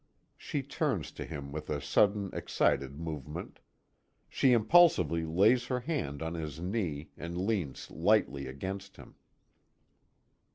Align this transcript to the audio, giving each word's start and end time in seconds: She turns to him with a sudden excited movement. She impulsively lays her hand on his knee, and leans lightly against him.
She 0.35 0.63
turns 0.63 1.11
to 1.11 1.25
him 1.25 1.51
with 1.51 1.69
a 1.69 1.79
sudden 1.79 2.31
excited 2.33 2.99
movement. 2.99 3.59
She 4.27 4.51
impulsively 4.51 5.23
lays 5.25 5.67
her 5.67 5.81
hand 5.81 6.23
on 6.23 6.33
his 6.33 6.59
knee, 6.59 7.11
and 7.19 7.37
leans 7.37 7.91
lightly 7.91 8.47
against 8.47 8.95
him. 8.97 9.13